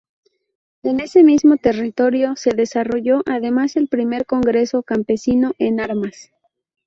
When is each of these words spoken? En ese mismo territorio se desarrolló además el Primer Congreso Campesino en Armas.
En 0.81 0.99
ese 0.99 1.23
mismo 1.23 1.57
territorio 1.57 2.35
se 2.35 2.55
desarrolló 2.55 3.21
además 3.27 3.75
el 3.75 3.87
Primer 3.87 4.25
Congreso 4.25 4.81
Campesino 4.81 5.53
en 5.59 5.79
Armas. 5.79 6.31